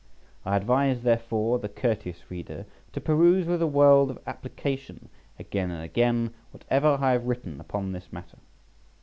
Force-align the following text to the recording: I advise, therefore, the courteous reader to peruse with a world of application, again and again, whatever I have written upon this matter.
I 0.47 0.55
advise, 0.55 1.03
therefore, 1.03 1.59
the 1.59 1.69
courteous 1.69 2.23
reader 2.31 2.65
to 2.93 2.99
peruse 2.99 3.45
with 3.45 3.61
a 3.61 3.67
world 3.67 4.09
of 4.09 4.17
application, 4.25 5.09
again 5.37 5.69
and 5.69 5.83
again, 5.83 6.33
whatever 6.49 6.97
I 6.99 7.11
have 7.11 7.27
written 7.27 7.59
upon 7.59 7.91
this 7.91 8.11
matter. 8.11 8.39